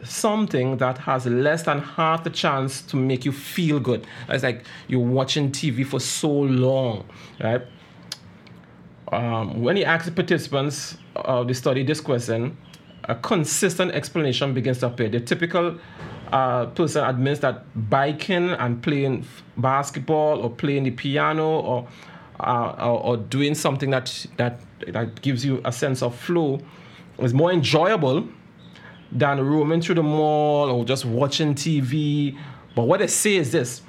something 0.03 0.77
that 0.77 1.00
has 1.00 1.25
less 1.25 1.63
than 1.63 1.79
half 1.79 2.24
the 2.24 2.29
chance 2.29 2.81
to 2.83 2.95
make 2.95 3.25
you 3.25 3.31
feel 3.31 3.79
good? 3.79 4.05
It's 4.29 4.43
like 4.43 4.65
you're 4.88 5.00
watching 5.00 5.51
TV 5.51 5.85
for 5.85 6.00
so 6.00 6.31
long, 6.31 7.05
right? 7.41 7.62
Um, 9.12 9.62
when 9.62 9.75
he 9.75 9.85
asked 9.85 10.05
the 10.05 10.12
participants 10.12 10.97
of 11.15 11.47
the 11.47 11.53
study 11.53 11.83
this 11.83 12.01
question, 12.01 12.57
a 13.03 13.15
consistent 13.15 13.91
explanation 13.91 14.53
begins 14.53 14.79
to 14.79 14.88
appear. 14.88 15.09
The 15.09 15.19
typical 15.19 15.77
uh, 16.31 16.65
person 16.67 17.03
admits 17.03 17.39
that 17.41 17.63
biking 17.89 18.50
and 18.50 18.81
playing 18.81 19.25
basketball 19.57 20.39
or 20.41 20.50
playing 20.50 20.83
the 20.83 20.91
piano 20.91 21.59
or 21.59 21.88
uh, 22.39 22.75
or, 22.79 23.03
or, 23.03 23.17
doing 23.17 23.55
something 23.55 23.89
that, 23.91 24.25
that 24.37 24.59
that 24.87 25.21
gives 25.21 25.45
you 25.45 25.61
a 25.63 25.71
sense 25.71 26.01
of 26.01 26.15
flow 26.15 26.59
is 27.19 27.33
more 27.33 27.51
enjoyable 27.51 28.27
than 29.11 29.39
roaming 29.39 29.81
through 29.81 29.95
the 29.95 30.03
mall 30.03 30.69
or 30.69 30.83
just 30.83 31.05
watching 31.05 31.55
TV. 31.55 32.37
But 32.75 32.83
what 32.83 32.99
they 32.99 33.07
say 33.07 33.35
is 33.37 33.51
this: 33.51 33.81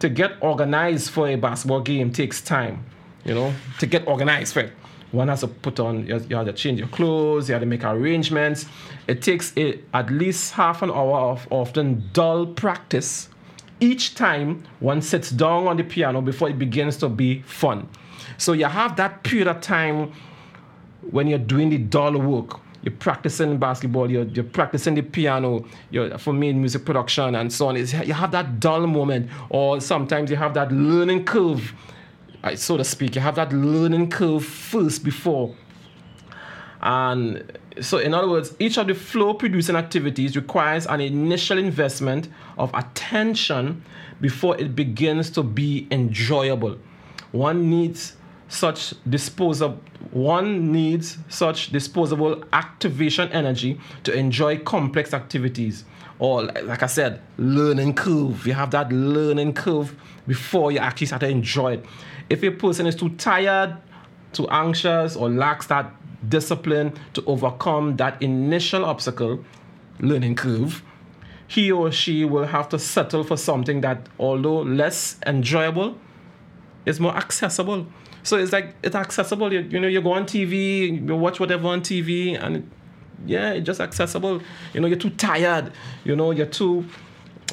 to 0.00 0.08
get 0.08 0.32
organized 0.40 1.10
for 1.10 1.28
a 1.28 1.36
basketball 1.36 1.80
game 1.80 2.12
takes 2.12 2.40
time. 2.40 2.84
You 3.24 3.34
know, 3.34 3.54
to 3.78 3.86
get 3.86 4.06
organized 4.06 4.54
for 4.54 4.60
it. 4.60 4.72
One 5.12 5.28
has 5.28 5.40
to 5.40 5.48
put 5.48 5.78
on, 5.78 6.06
you 6.06 6.36
have 6.36 6.46
to 6.46 6.52
change 6.54 6.78
your 6.78 6.88
clothes, 6.88 7.46
you 7.48 7.52
have 7.52 7.60
to 7.60 7.66
make 7.66 7.84
arrangements. 7.84 8.64
It 9.06 9.20
takes 9.20 9.52
a, 9.58 9.78
at 9.92 10.10
least 10.10 10.54
half 10.54 10.80
an 10.80 10.90
hour 10.90 11.18
of 11.18 11.46
often 11.50 12.08
dull 12.14 12.46
practice 12.46 13.28
each 13.82 14.14
time 14.14 14.62
one 14.78 15.02
sits 15.02 15.30
down 15.30 15.66
on 15.66 15.76
the 15.76 15.82
piano 15.82 16.20
before 16.20 16.48
it 16.48 16.58
begins 16.58 16.96
to 16.98 17.08
be 17.08 17.42
fun. 17.42 17.88
So 18.38 18.52
you 18.52 18.66
have 18.66 18.96
that 18.96 19.24
period 19.24 19.48
of 19.48 19.60
time 19.60 20.12
when 21.10 21.26
you're 21.26 21.38
doing 21.38 21.68
the 21.70 21.78
dull 21.78 22.16
work. 22.16 22.60
You're 22.82 22.94
practicing 22.94 23.58
basketball, 23.58 24.10
you're, 24.10 24.24
you're 24.24 24.44
practicing 24.44 24.94
the 24.94 25.02
piano, 25.02 25.64
you're, 25.90 26.18
for 26.18 26.32
me, 26.32 26.48
in 26.48 26.60
music 26.60 26.84
production 26.84 27.34
and 27.36 27.52
so 27.52 27.68
on. 27.68 27.76
It's, 27.76 27.92
you 27.92 28.14
have 28.14 28.32
that 28.32 28.58
dull 28.58 28.86
moment, 28.86 29.30
or 29.50 29.80
sometimes 29.80 30.30
you 30.30 30.36
have 30.36 30.54
that 30.54 30.72
learning 30.72 31.24
curve 31.24 31.74
so 32.56 32.76
to 32.76 32.84
speak. 32.84 33.14
You 33.14 33.20
have 33.20 33.36
that 33.36 33.52
learning 33.52 34.10
curve 34.10 34.44
first 34.44 35.04
before. 35.04 35.54
And 36.82 37.58
so, 37.80 37.98
in 37.98 38.12
other 38.12 38.28
words, 38.28 38.54
each 38.58 38.76
of 38.76 38.88
the 38.88 38.94
flow 38.94 39.34
producing 39.34 39.76
activities 39.76 40.36
requires 40.36 40.86
an 40.86 41.00
initial 41.00 41.58
investment 41.58 42.28
of 42.58 42.74
attention 42.74 43.84
before 44.20 44.60
it 44.60 44.74
begins 44.74 45.30
to 45.30 45.42
be 45.42 45.86
enjoyable. 45.90 46.78
One 47.30 47.70
needs 47.70 48.16
such 48.48 48.92
disposable 49.08 49.80
one 50.10 50.70
needs 50.72 51.16
such 51.28 51.70
disposable 51.70 52.44
activation 52.52 53.30
energy 53.32 53.80
to 54.02 54.12
enjoy 54.12 54.58
complex 54.58 55.14
activities. 55.14 55.84
Or 56.18 56.42
like 56.42 56.82
i 56.82 56.86
said 56.86 57.20
learning 57.38 57.94
curve. 57.94 58.46
You 58.46 58.52
have 58.52 58.72
that 58.72 58.92
learning 58.92 59.54
curve 59.54 59.94
before 60.26 60.70
you 60.70 60.78
actually 60.78 61.06
start 61.06 61.20
to 61.20 61.28
enjoy 61.28 61.74
it. 61.74 61.86
If 62.28 62.42
a 62.42 62.50
person 62.50 62.86
is 62.86 62.94
too 62.94 63.10
tired, 63.10 63.76
too 64.32 64.46
anxious, 64.48 65.16
or 65.16 65.30
lacks 65.30 65.66
that 65.68 65.92
discipline 66.28 66.94
to 67.14 67.24
overcome 67.26 67.96
that 67.96 68.20
initial 68.22 68.84
obstacle, 68.84 69.44
learning 70.00 70.34
curve, 70.34 70.82
he 71.48 71.70
or 71.70 71.92
she 71.92 72.24
will 72.24 72.46
have 72.46 72.68
to 72.70 72.78
settle 72.78 73.24
for 73.24 73.36
something 73.36 73.82
that, 73.82 74.08
although 74.18 74.62
less 74.62 75.16
enjoyable, 75.26 75.98
is 76.86 76.98
more 76.98 77.14
accessible. 77.16 77.86
So 78.22 78.38
it's 78.38 78.52
like 78.52 78.74
it's 78.82 78.94
accessible. 78.94 79.52
You, 79.52 79.60
you 79.60 79.80
know, 79.80 79.88
you 79.88 80.00
go 80.00 80.12
on 80.12 80.24
TV, 80.24 81.06
you 81.06 81.16
watch 81.16 81.40
whatever 81.40 81.68
on 81.68 81.80
TV, 81.82 82.42
and 82.42 82.56
it, 82.56 82.64
yeah, 83.26 83.52
it's 83.52 83.66
just 83.66 83.80
accessible. 83.80 84.40
You 84.72 84.80
know, 84.80 84.86
you're 84.86 84.98
too 84.98 85.10
tired. 85.10 85.72
You 86.04 86.16
know, 86.16 86.30
you're 86.30 86.46
too, 86.46 86.86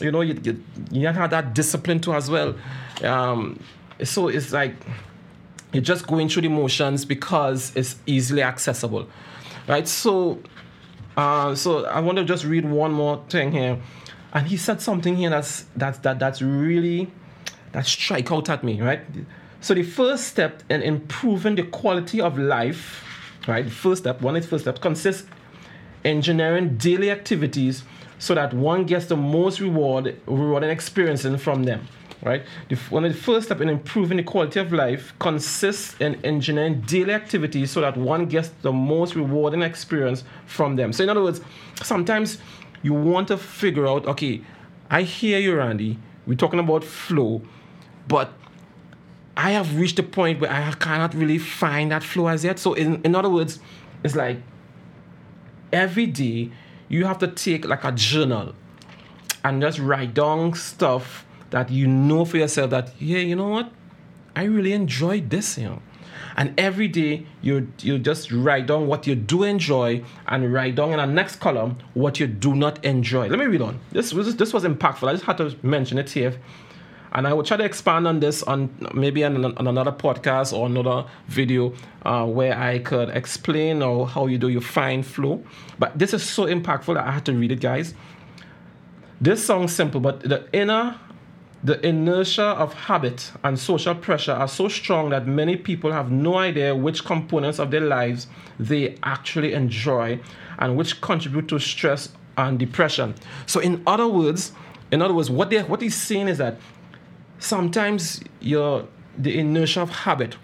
you 0.02 0.12
know, 0.12 0.22
you 0.22 0.40
you, 0.44 0.64
you 0.92 1.08
have 1.08 1.30
that 1.32 1.54
discipline 1.54 2.00
too 2.00 2.14
as 2.14 2.30
well. 2.30 2.56
Um, 3.04 3.60
so 4.04 4.28
it's 4.30 4.54
like 4.54 4.76
you're 5.72 5.84
just 5.84 6.08
going 6.08 6.30
through 6.30 6.44
the 6.44 6.48
motions 6.50 7.06
because 7.06 7.76
it's 7.76 7.96
easily 8.06 8.42
accessible, 8.42 9.08
right? 9.68 9.88
So, 9.88 10.40
uh, 11.16 11.56
so 11.56 11.86
I 11.86 12.00
want 12.00 12.18
to 12.18 12.26
just 12.26 12.46
read 12.46 12.66
one 12.66 12.92
more 12.92 13.24
thing 13.30 13.52
here, 13.52 13.80
and 14.34 14.48
he 14.48 14.58
said 14.58 14.82
something 14.82 15.16
here 15.16 15.30
that's 15.30 15.66
that's 15.76 16.00
that 16.00 16.20
that's 16.20 16.42
really 16.42 17.12
that 17.72 17.86
strike 17.86 18.32
out 18.32 18.50
at 18.50 18.64
me, 18.64 18.82
right? 18.82 19.02
So 19.62 19.74
the 19.74 19.84
first 19.84 20.28
step 20.28 20.64
in 20.70 20.82
improving 20.82 21.56
the 21.56 21.64
quality 21.64 22.22
of 22.22 22.40
life, 22.40 23.04
right? 23.48 23.66
The 23.66 23.72
first 23.72 24.04
step, 24.04 24.22
one 24.22 24.36
is 24.38 24.46
first 24.46 24.64
step, 24.64 24.80
consists 24.80 25.28
engineering 26.06 26.78
daily 26.78 27.12
activities 27.12 27.84
so 28.20 28.34
that 28.36 28.54
one 28.54 28.86
gets 28.86 29.06
the 29.08 29.18
most 29.18 29.60
reward 29.60 30.20
rewarding 30.26 30.70
experiencing 30.70 31.38
from 31.38 31.64
them 31.64 31.88
right? 32.24 32.44
The, 32.70 32.76
one 32.90 33.06
of 33.06 33.14
the 33.14 33.18
first 33.18 33.48
steps 33.48 33.62
in 33.62 33.70
improving 33.70 34.18
the 34.18 34.24
quality 34.24 34.60
of 34.60 34.74
life 34.74 35.14
consists 35.20 35.96
in 36.00 36.24
engineering 36.26 36.82
daily 36.82 37.14
activities 37.14 37.72
so 37.72 37.82
that 37.82 37.96
one 37.96 38.26
gets 38.26 38.50
the 38.62 38.74
most 38.74 39.16
rewarding 39.16 39.62
experience 39.62 40.24
from 40.46 40.76
them. 40.76 40.92
So, 40.94 41.04
in 41.04 41.10
other 41.10 41.24
words, 41.24 41.42
sometimes 41.82 42.40
you 42.82 42.94
want 42.94 43.28
to 43.30 43.38
figure 43.38 43.88
out, 43.88 44.06
okay, 44.06 44.42
I 44.90 45.04
hear 45.04 45.40
you, 45.40 45.56
Randy. 45.56 45.98
We're 46.26 46.36
talking 46.36 46.60
about 46.60 46.84
flow, 46.84 47.42
but 48.08 48.34
I 49.36 49.52
have 49.52 49.78
reached 49.78 49.98
a 50.00 50.04
point 50.04 50.42
where 50.42 50.52
I 50.52 50.72
cannot 50.74 51.14
really 51.14 51.38
find 51.38 51.92
that 51.92 52.04
flow 52.04 52.28
as 52.28 52.44
yet. 52.44 52.60
So, 52.60 52.74
in, 52.74 53.02
in 53.04 53.16
other 53.16 53.30
words, 53.30 53.60
it's 54.04 54.16
like 54.16 54.38
every 55.72 56.06
day 56.06 56.52
you 56.90 57.06
have 57.06 57.20
to 57.20 57.28
take 57.28 57.66
like 57.66 57.84
a 57.84 57.92
journal 57.92 58.54
and 59.44 59.62
just 59.62 59.80
write 59.80 60.14
down 60.14 60.54
stuff 60.54 61.26
that 61.52 61.70
you 61.70 61.88
know 61.88 62.26
for 62.26 62.38
yourself 62.38 62.70
that, 62.72 62.94
yeah, 63.00 63.20
you 63.20 63.36
know 63.36 63.50
what? 63.50 63.72
I 64.36 64.44
really 64.44 64.74
enjoy 64.74 65.22
this, 65.22 65.58
you 65.58 65.66
know. 65.66 65.82
And 66.38 66.58
every 66.58 66.88
day 66.88 67.26
you 67.42 67.72
you 67.80 68.00
just 68.00 68.32
write 68.32 68.68
down 68.68 68.88
what 68.88 69.06
you 69.06 69.16
do 69.16 69.44
enjoy 69.44 70.04
and 70.28 70.54
write 70.54 70.76
down 70.76 70.92
in 70.92 70.98
the 70.98 71.06
next 71.06 71.38
column 71.38 71.78
what 71.94 72.20
you 72.20 72.28
do 72.28 72.56
not 72.56 72.84
enjoy. 72.86 73.28
Let 73.28 73.40
me 73.40 73.46
read 73.46 73.62
on. 73.62 73.80
This 73.92 74.14
was 74.14 74.36
this 74.36 74.54
was 74.54 74.64
impactful. 74.64 75.08
I 75.10 75.14
just 75.14 75.26
had 75.26 75.38
to 75.38 75.56
mention 75.64 75.98
it 75.98 76.10
here. 76.10 76.40
And 77.12 77.28
I 77.28 77.34
will 77.34 77.44
try 77.44 77.58
to 77.58 77.64
expand 77.64 78.08
on 78.08 78.20
this 78.20 78.44
on 78.44 78.70
maybe 78.94 79.24
on, 79.24 79.44
on 79.44 79.68
another 79.68 79.92
podcast 79.92 80.54
or 80.56 80.68
another 80.68 81.06
video 81.28 81.74
uh, 82.06 82.26
where 82.26 82.58
I 82.58 82.80
could 82.80 83.10
explain 83.10 83.82
or 83.82 84.08
how 84.08 84.28
you 84.28 84.38
do 84.38 84.48
your 84.48 84.62
fine 84.62 85.02
flow. 85.02 85.44
But 85.80 85.98
this 85.98 86.14
is 86.14 86.24
so 86.24 86.46
impactful 86.46 86.94
that 86.94 87.06
I 87.06 87.12
had 87.12 87.26
to 87.26 87.34
read 87.34 87.52
it, 87.52 87.62
guys. 87.62 87.96
This 89.20 89.44
sounds 89.44 89.74
simple, 89.74 90.00
but 90.00 90.22
the 90.22 90.48
inner 90.54 90.98
the 91.64 91.86
inertia 91.86 92.44
of 92.44 92.74
habit 92.74 93.32
and 93.44 93.60
social 93.60 93.94
pressure 93.94 94.32
are 94.32 94.48
so 94.48 94.68
strong 94.70 95.10
that 95.10 95.28
many 95.28 95.58
people 95.58 95.92
have 95.92 96.12
no 96.12 96.38
idea 96.38 96.74
which 96.74 97.04
components 97.04 97.60
of 97.60 97.70
their 97.72 97.82
lives 97.82 98.28
they 98.60 98.96
actually 99.04 99.54
enjoy 99.54 100.20
and 100.60 100.78
which 100.78 101.02
contribute 101.02 101.48
to 101.50 101.60
stress 101.60 102.10
and 102.38 102.58
depression. 102.58 103.14
So 103.46 103.60
in 103.60 103.84
other 103.86 104.08
words, 104.08 104.54
in 104.92 105.02
other 105.02 105.14
words, 105.14 105.30
what 105.30 105.50
they 105.50 105.62
what 105.64 105.82
he's 105.82 105.96
saying 105.96 106.30
is 106.30 106.38
that 106.38 106.58
sometimes 107.40 108.22
your 108.40 108.88
the 109.18 109.38
inertia 109.38 109.82
of 109.82 109.90
habit 109.90 110.38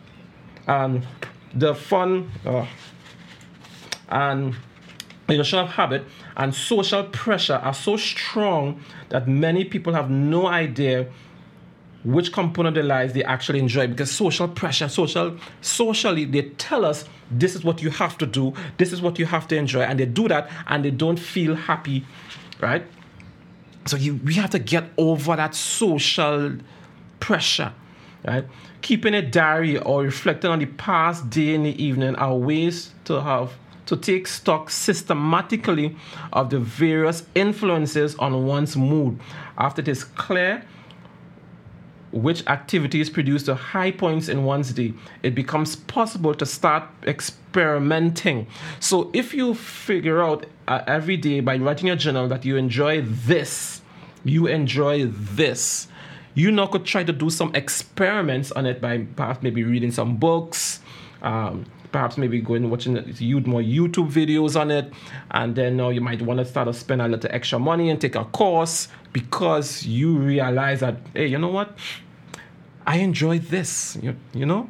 and 0.68 1.06
the 1.54 1.74
fun 1.74 2.30
uh, 2.46 2.66
and 4.10 4.56
inertia 5.27 5.60
of 5.60 5.70
habit 5.70 6.03
and 6.38 6.53
social 6.53 7.03
pressure 7.05 7.55
are 7.55 7.74
so 7.74 7.98
strong 7.98 8.79
that 9.10 9.27
many 9.27 9.65
people 9.65 9.94
have 9.94 10.10
no 10.10 10.48
idea 10.48 11.08
which 12.03 12.32
component 12.32 12.77
of 12.77 12.84
their 12.84 12.84
lives 12.84 13.13
they 13.13 13.24
actually 13.24 13.58
enjoy 13.58 13.88
because 13.88 14.12
social 14.12 14.48
pressure 14.48 14.88
social 14.88 15.36
socially 15.62 16.25
they 16.25 16.44
tell 16.58 16.86
us 16.86 17.05
this 17.32 17.55
is 17.55 17.63
what 17.63 17.82
you 17.82 17.89
have 17.89 18.15
to 18.17 18.27
do 18.27 18.53
this 18.77 18.94
is 18.94 19.01
what 19.01 19.17
you 19.17 19.25
have 19.25 19.48
to 19.48 19.55
enjoy 19.55 19.82
and 19.82 20.00
they 20.00 20.05
do 20.05 20.27
that 20.27 20.50
and 20.67 20.86
they 20.86 20.91
don't 20.91 21.17
feel 21.17 21.55
happy 21.55 22.05
right 22.62 22.86
So 23.86 23.98
you 23.98 24.15
we 24.24 24.34
have 24.36 24.50
to 24.51 24.60
get 24.60 24.86
over 24.98 25.36
that 25.36 25.53
social 25.53 26.58
pressure, 27.20 27.72
right? 28.25 28.46
Keeping 28.82 29.13
a 29.13 29.22
diary 29.22 29.77
or 29.77 30.01
reflecting 30.03 30.50
on 30.50 30.60
the 30.60 30.65
past 30.65 31.29
day 31.29 31.53
in 31.53 31.63
the 31.63 31.84
evening 31.84 32.15
are 32.15 32.36
ways 32.36 32.94
to 33.05 33.22
have 33.22 33.53
to 33.86 33.96
take 33.96 34.27
stock 34.27 34.70
systematically 34.70 35.96
of 36.34 36.50
the 36.50 36.60
various 36.60 37.24
influences 37.36 38.15
on 38.15 38.46
one's 38.46 38.75
mood 38.75 39.20
after 39.58 39.82
it 39.82 39.88
is 39.88 40.04
clear 40.04 40.63
which 42.15 42.48
activities 42.48 43.10
produce 43.10 43.44
the 43.44 43.56
high 43.56 43.92
points 43.92 44.30
in 44.30 44.46
one's 44.46 44.72
day, 44.72 44.94
it 45.22 45.36
becomes 45.36 45.75
possible 45.75 46.34
to 46.34 46.46
start 46.46 46.84
experimenting. 47.06 48.48
So 48.80 49.12
if 49.13 49.34
you 49.34 49.54
figure 49.54 50.24
out 50.24 50.46
uh, 50.68 50.82
every 50.88 51.18
day 51.18 51.42
by 51.42 51.58
writing 51.58 51.88
your 51.88 51.98
journal 51.98 52.30
that 52.30 52.46
you 52.46 52.56
enjoy 52.56 53.01
this, 53.01 53.82
you 54.24 54.48
enjoy 54.48 55.08
this, 55.08 55.89
you 56.36 56.51
now 56.51 56.68
could 56.68 56.86
try 56.86 57.04
to 57.04 57.12
do 57.12 57.30
some 57.30 57.54
experiments 57.54 58.50
on 58.54 58.65
it 58.65 58.80
by 58.80 59.00
perhaps 59.18 59.44
maybe 59.44 59.65
reading 59.65 59.92
some 59.92 60.15
books. 60.15 60.80
Um, 61.22 61.65
perhaps 61.96 62.18
maybe 62.18 62.42
going 62.42 62.70
watching 62.70 62.94
more 62.96 63.62
YouTube 63.62 64.12
videos 64.12 64.60
on 64.60 64.70
it, 64.70 64.92
and 65.32 65.56
then 65.56 65.78
now 65.78 65.88
you 65.88 66.02
might 66.02 66.22
want 66.22 66.40
to 66.40 66.46
start 66.46 66.68
to 66.68 66.74
spend 66.74 67.02
a 67.02 67.08
little 67.08 67.30
extra 67.32 67.58
money 67.58 67.90
and 67.90 68.02
take 68.02 68.16
a 68.16 68.25
course 68.25 68.90
because 69.14 69.86
you 69.86 70.18
realize 70.18 70.82
that 70.82 70.98
hey, 71.14 71.28
you 71.28 71.38
know 71.38 71.48
what, 71.48 71.78
I 72.86 72.98
enjoy 72.98 73.40
this, 73.40 73.98
you, 74.02 74.14
you 74.34 74.46
know? 74.46 74.70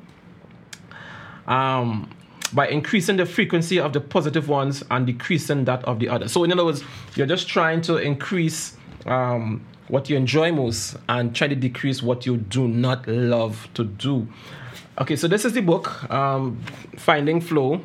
Um, 1.48 2.12
by 2.54 2.68
increasing 2.68 3.18
the 3.18 3.26
frequency 3.26 3.80
of 3.80 3.92
the 3.92 4.02
positive 4.02 4.48
ones 4.48 4.84
and 4.92 5.08
decreasing 5.08 5.66
that 5.66 5.84
of 5.86 5.98
the 5.98 6.10
other. 6.10 6.28
So, 6.28 6.44
in 6.44 6.52
other 6.52 6.64
words, 6.64 6.84
you're 7.16 7.26
just 7.26 7.48
trying 7.48 7.82
to 7.82 7.98
increase 7.98 8.78
um, 9.08 9.66
what 9.88 10.12
you 10.12 10.16
enjoy 10.16 10.52
most 10.52 10.96
and 11.10 11.36
try 11.36 11.48
to 11.48 11.56
decrease 11.56 12.04
what 12.04 12.28
you 12.28 12.38
do 12.38 12.68
not 12.68 13.08
love 13.08 13.68
to 13.74 13.84
do. 13.84 14.28
Okay, 14.98 15.18
so 15.18 15.28
this 15.28 15.44
is 15.44 15.52
the 15.52 15.62
book, 15.62 16.10
um, 16.10 16.58
Finding 16.96 17.42
Flow. 17.42 17.82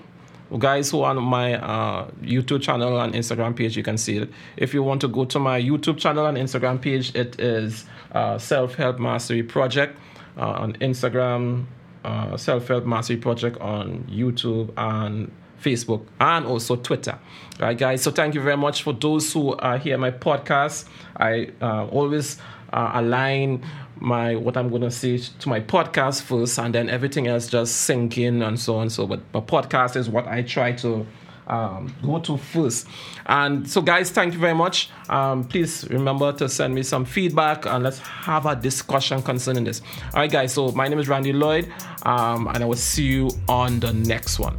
Guys 0.57 0.91
who 0.91 1.03
are 1.03 1.17
on 1.17 1.23
my 1.25 1.55
uh, 1.55 2.09
YouTube 2.23 2.63
channel 2.63 3.01
and 3.01 3.15
Instagram 3.15 3.57
page, 3.57 3.77
you 3.77 3.83
can 3.83 3.99
see 3.99 4.19
it. 4.19 4.31
If 4.57 4.73
you 4.73 4.85
want 4.85 5.01
to 5.01 5.09
go 5.09 5.25
to 5.25 5.41
my 5.41 5.61
YouTube 5.61 5.99
channel 5.99 6.27
and 6.27 6.39
Instagram 6.39 6.81
page, 6.81 7.13
it 7.17 7.41
is 7.41 7.85
uh, 8.13 8.39
Self 8.39 8.77
Help 8.77 9.01
Mastery 9.01 9.43
Project 9.43 9.99
uh, 10.37 10.51
on 10.51 10.75
Instagram, 10.75 11.67
uh, 12.05 12.37
Self 12.37 12.69
Help 12.69 12.85
Mastery 12.85 13.17
Project 13.17 13.61
on 13.61 14.05
YouTube 14.09 14.73
and 14.77 15.33
Facebook 15.61 16.07
and 16.21 16.47
also 16.47 16.77
Twitter. 16.77 17.19
All 17.61 17.67
right, 17.67 17.77
guys. 17.77 18.03
So 18.03 18.13
thank 18.13 18.35
you 18.35 18.41
very 18.41 18.57
much 18.57 18.83
for 18.85 18.93
those 18.93 19.33
who 19.33 19.57
are 19.57 19.79
here 19.79 19.99
my 19.99 20.13
podcast. 20.13 20.87
I 21.17 21.51
uh, 21.61 21.87
always 21.89 22.39
uh, 22.73 22.93
align 22.95 23.63
my 23.97 24.35
what 24.35 24.57
I'm 24.57 24.71
going 24.71 24.83
to 24.83 24.91
say 24.91 25.19
to 25.19 25.49
my 25.49 25.61
podcast 25.61 26.23
first, 26.23 26.59
and 26.59 26.75
then 26.75 26.89
everything 26.89 27.27
else 27.27 27.49
just 27.49 27.77
sink 27.83 28.19
in 28.19 28.43
and 28.43 28.59
so 28.59 28.77
on. 28.77 28.91
So, 28.91 29.07
but 29.07 29.21
but 29.33 29.47
podcast 29.47 29.97
is 29.97 30.09
what 30.09 30.27
I 30.27 30.43
try 30.43 30.73
to 30.73 31.07
um, 31.51 31.95
go 32.03 32.21
to 32.21 32.37
first. 32.39 32.87
And 33.27 33.69
so, 33.69 33.83
guys, 33.83 34.11
thank 34.11 34.33
you 34.33 34.39
very 34.39 34.55
much. 34.55 34.91
Um, 35.09 35.45
please 35.45 35.87
remember 35.91 36.33
to 36.35 36.49
send 36.49 36.75
me 36.75 36.83
some 36.83 37.05
feedback 37.05 37.67
and 37.67 37.85
let's 37.85 37.99
have 37.99 38.47
a 38.47 38.57
discussion 38.57 39.23
concerning 39.23 39.65
this. 39.65 39.83
All 40.15 40.21
right, 40.21 40.31
guys. 40.31 40.55
So, 40.55 40.71
my 40.73 40.89
name 40.89 40.99
is 40.99 41.09
Randy 41.09 41.33
Lloyd, 41.33 41.71
um, 42.05 42.47
and 42.49 42.63
I 42.63 42.67
will 42.67 42.77
see 42.77 43.05
you 43.05 43.31
on 43.49 43.81
the 43.81 43.93
next 43.93 44.39
one. 44.39 44.57